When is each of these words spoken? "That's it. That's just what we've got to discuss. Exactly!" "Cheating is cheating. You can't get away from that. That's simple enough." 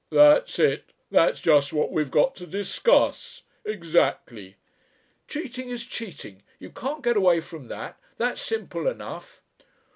"That's 0.09 0.57
it. 0.57 0.93
That's 1.11 1.39
just 1.39 1.71
what 1.73 1.91
we've 1.91 2.09
got 2.09 2.33
to 2.37 2.47
discuss. 2.47 3.43
Exactly!" 3.63 4.55
"Cheating 5.27 5.69
is 5.69 5.85
cheating. 5.85 6.41
You 6.57 6.71
can't 6.71 7.03
get 7.03 7.17
away 7.17 7.39
from 7.39 7.67
that. 7.67 7.99
That's 8.17 8.41
simple 8.41 8.87
enough." 8.87 9.43